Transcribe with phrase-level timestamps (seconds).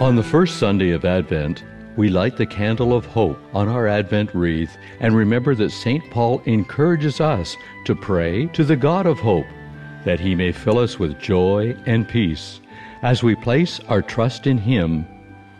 [0.00, 1.62] On the first Sunday of Advent,
[1.94, 6.02] we light the candle of hope on our Advent wreath and remember that St.
[6.10, 9.44] Paul encourages us to pray to the God of hope
[10.06, 12.62] that he may fill us with joy and peace
[13.02, 15.06] as we place our trust in him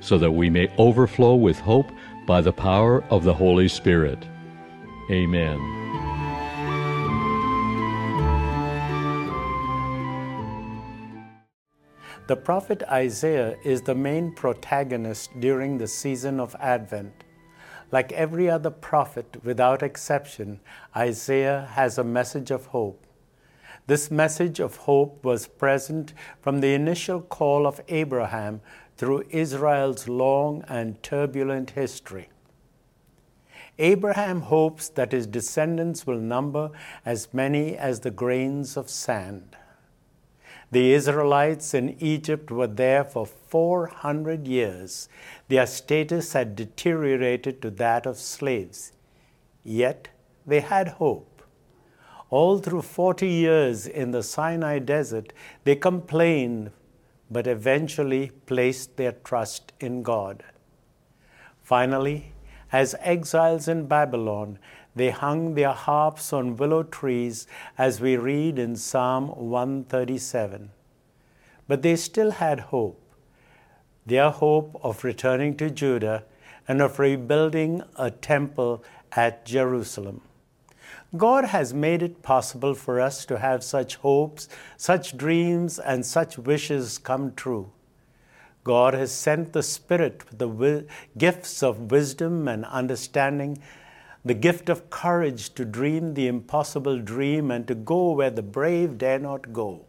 [0.00, 1.92] so that we may overflow with hope
[2.26, 4.18] by the power of the Holy Spirit.
[5.12, 5.93] Amen.
[12.26, 17.22] The prophet Isaiah is the main protagonist during the season of Advent.
[17.92, 20.60] Like every other prophet, without exception,
[20.96, 23.06] Isaiah has a message of hope.
[23.86, 28.62] This message of hope was present from the initial call of Abraham
[28.96, 32.30] through Israel's long and turbulent history.
[33.78, 36.70] Abraham hopes that his descendants will number
[37.04, 39.58] as many as the grains of sand.
[40.74, 45.08] The Israelites in Egypt were there for 400 years.
[45.46, 48.90] Their status had deteriorated to that of slaves.
[49.62, 50.08] Yet
[50.44, 51.42] they had hope.
[52.28, 56.72] All through 40 years in the Sinai desert, they complained,
[57.30, 60.42] but eventually placed their trust in God.
[61.62, 62.32] Finally,
[62.74, 64.58] as exiles in Babylon,
[64.96, 67.46] they hung their harps on willow trees,
[67.78, 70.70] as we read in Psalm 137.
[71.68, 73.00] But they still had hope
[74.06, 76.24] their hope of returning to Judah
[76.66, 80.20] and of rebuilding a temple at Jerusalem.
[81.16, 86.38] God has made it possible for us to have such hopes, such dreams, and such
[86.38, 87.70] wishes come true.
[88.64, 90.84] God has sent the Spirit with the wi-
[91.16, 93.58] gifts of wisdom and understanding
[94.24, 98.96] the gift of courage to dream the impossible dream and to go where the brave
[98.96, 99.84] dare not go.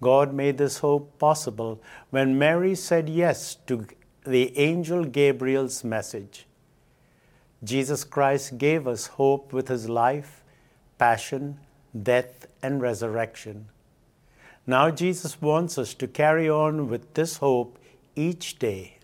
[0.00, 3.86] God made this hope possible when Mary said yes to
[4.26, 6.46] the angel Gabriel's message.
[7.62, 10.42] Jesus Christ gave us hope with his life,
[10.98, 11.58] passion,
[12.02, 13.68] death, and resurrection.
[14.66, 17.78] Now, Jesus wants us to carry on with this hope
[18.16, 18.98] each day.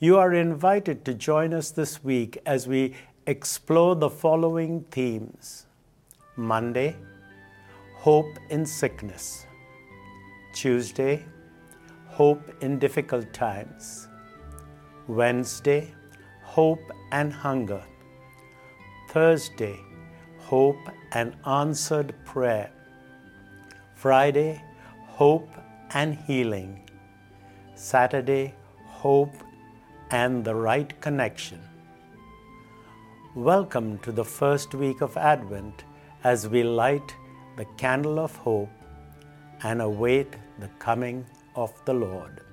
[0.00, 2.94] You are invited to join us this week as we
[3.26, 5.66] explore the following themes
[6.34, 6.96] Monday,
[7.94, 9.46] hope in sickness.
[10.52, 11.24] Tuesday,
[12.08, 14.08] hope in difficult times.
[15.06, 15.94] Wednesday,
[16.42, 17.82] hope and hunger.
[19.10, 19.78] Thursday,
[20.38, 22.72] hope and answered prayer.
[24.06, 24.62] Friday,
[25.18, 25.48] hope
[25.94, 26.88] and healing.
[27.74, 29.34] Saturday, hope
[30.12, 31.60] and the right connection.
[33.34, 35.82] Welcome to the first week of Advent
[36.22, 37.16] as we light
[37.56, 38.70] the candle of hope
[39.64, 42.45] and await the coming of the Lord.